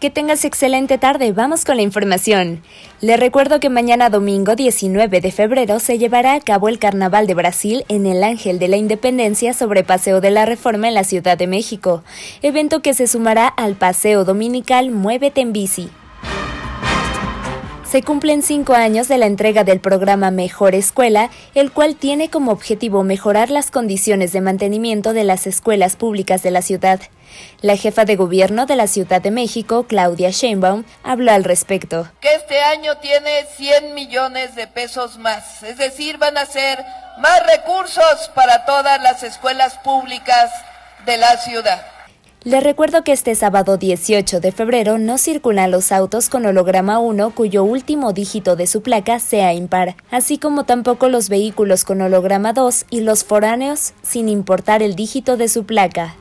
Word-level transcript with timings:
Que 0.00 0.10
tengas 0.10 0.44
excelente 0.44 0.96
tarde. 0.96 1.32
Vamos 1.32 1.64
con 1.64 1.74
la 1.74 1.82
información. 1.82 2.62
Le 3.00 3.16
recuerdo 3.16 3.58
que 3.58 3.68
mañana 3.68 4.10
domingo 4.10 4.54
19 4.54 5.20
de 5.20 5.32
febrero 5.32 5.80
se 5.80 5.98
llevará 5.98 6.34
a 6.34 6.40
cabo 6.40 6.68
el 6.68 6.78
Carnaval 6.78 7.26
de 7.26 7.34
Brasil 7.34 7.84
en 7.88 8.06
el 8.06 8.22
Ángel 8.22 8.60
de 8.60 8.68
la 8.68 8.76
Independencia 8.76 9.54
sobre 9.54 9.82
Paseo 9.82 10.20
de 10.20 10.30
la 10.30 10.46
Reforma 10.46 10.86
en 10.86 10.94
la 10.94 11.02
Ciudad 11.02 11.36
de 11.36 11.48
México, 11.48 12.04
evento 12.42 12.80
que 12.80 12.94
se 12.94 13.08
sumará 13.08 13.48
al 13.48 13.74
Paseo 13.74 14.24
Dominical 14.24 14.92
Muévete 14.92 15.40
en 15.40 15.52
Bici. 15.52 15.90
Se 17.90 18.02
cumplen 18.02 18.42
cinco 18.42 18.74
años 18.74 19.08
de 19.08 19.16
la 19.16 19.24
entrega 19.24 19.64
del 19.64 19.80
programa 19.80 20.30
Mejor 20.30 20.74
Escuela, 20.74 21.30
el 21.54 21.72
cual 21.72 21.96
tiene 21.96 22.28
como 22.28 22.52
objetivo 22.52 23.02
mejorar 23.02 23.48
las 23.48 23.70
condiciones 23.70 24.30
de 24.32 24.42
mantenimiento 24.42 25.14
de 25.14 25.24
las 25.24 25.46
escuelas 25.46 25.96
públicas 25.96 26.42
de 26.42 26.50
la 26.50 26.60
ciudad. 26.60 27.00
La 27.62 27.76
jefa 27.76 28.04
de 28.04 28.16
gobierno 28.16 28.66
de 28.66 28.76
la 28.76 28.88
Ciudad 28.88 29.22
de 29.22 29.30
México, 29.30 29.86
Claudia 29.88 30.28
Sheinbaum, 30.28 30.84
habló 31.02 31.32
al 31.32 31.44
respecto. 31.44 32.06
Que 32.20 32.34
este 32.34 32.60
año 32.60 32.98
tiene 32.98 33.46
100 33.56 33.94
millones 33.94 34.54
de 34.54 34.66
pesos 34.66 35.16
más, 35.16 35.62
es 35.62 35.78
decir, 35.78 36.18
van 36.18 36.36
a 36.36 36.44
ser 36.44 36.84
más 37.20 37.40
recursos 37.46 38.30
para 38.34 38.66
todas 38.66 39.00
las 39.00 39.22
escuelas 39.22 39.78
públicas 39.78 40.50
de 41.06 41.16
la 41.16 41.38
ciudad. 41.38 41.97
Le 42.44 42.60
recuerdo 42.60 43.02
que 43.02 43.10
este 43.10 43.34
sábado 43.34 43.78
18 43.78 44.38
de 44.38 44.52
febrero 44.52 44.96
no 44.96 45.18
circulan 45.18 45.72
los 45.72 45.90
autos 45.90 46.28
con 46.28 46.46
holograma 46.46 47.00
1 47.00 47.34
cuyo 47.34 47.64
último 47.64 48.12
dígito 48.12 48.54
de 48.54 48.68
su 48.68 48.80
placa 48.80 49.18
sea 49.18 49.54
impar, 49.54 49.96
así 50.12 50.38
como 50.38 50.62
tampoco 50.62 51.08
los 51.08 51.28
vehículos 51.28 51.84
con 51.84 52.00
holograma 52.00 52.52
2 52.52 52.86
y 52.90 53.00
los 53.00 53.24
foráneos 53.24 53.92
sin 54.02 54.28
importar 54.28 54.84
el 54.84 54.94
dígito 54.94 55.36
de 55.36 55.48
su 55.48 55.64
placa. 55.64 56.14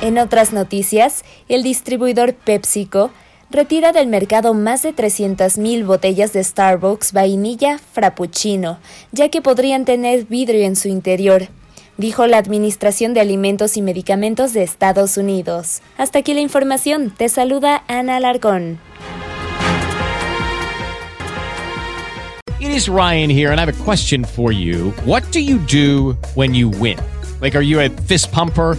En 0.00 0.18
otras 0.18 0.52
noticias, 0.52 1.24
el 1.48 1.62
distribuidor 1.62 2.34
PepsiCo 2.34 3.10
retira 3.50 3.92
del 3.92 4.08
mercado 4.08 4.52
más 4.52 4.82
de 4.82 4.96
300.000 4.96 5.86
botellas 5.86 6.32
de 6.32 6.42
Starbucks 6.42 7.12
vainilla 7.12 7.78
frappuccino, 7.78 8.80
ya 9.12 9.28
que 9.28 9.40
podrían 9.40 9.84
tener 9.84 10.24
vidrio 10.24 10.64
en 10.64 10.74
su 10.74 10.88
interior 10.88 11.46
dijo 11.96 12.26
la 12.26 12.38
Administración 12.38 13.14
de 13.14 13.20
Alimentos 13.20 13.76
y 13.76 13.82
Medicamentos 13.82 14.52
de 14.52 14.62
Estados 14.62 15.16
Unidos. 15.16 15.80
Hasta 15.96 16.20
aquí 16.20 16.34
la 16.34 16.40
información. 16.40 17.10
Te 17.16 17.28
saluda 17.28 17.84
Ana 17.88 18.16
Alarcón. 18.16 18.78
It 22.60 22.70
is 22.70 22.88
Ryan 22.88 23.28
here, 23.28 23.50
and 23.50 23.60
I 23.60 23.64
have 23.64 23.68
a 23.68 23.84
question 23.84 24.24
for 24.24 24.50
you. 24.50 24.92
What 25.04 25.22
do 25.32 25.40
you 25.40 25.58
do 25.58 26.16
when 26.34 26.54
you 26.54 26.70
win? 26.70 26.98
Like, 27.40 27.54
are 27.54 27.62
you 27.62 27.80
a 27.80 27.90
fist 27.90 28.32
pumper? 28.32 28.78